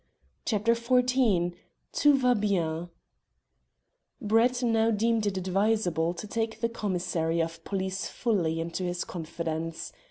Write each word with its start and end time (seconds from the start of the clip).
CHAPTER 0.45 0.73
XIV 0.73 1.53
"TOUT 1.93 2.15
VA 2.15 2.33
BIEN" 2.33 2.89
Brett 4.19 4.63
now 4.63 4.89
deemed 4.89 5.27
it 5.27 5.37
advisable 5.37 6.15
to 6.15 6.25
take 6.25 6.59
the 6.59 6.69
commissary 6.69 7.39
of 7.39 7.63
police 7.63 8.07
fully 8.07 8.59
into 8.59 8.81
his 8.81 9.03
confidence. 9.03 9.93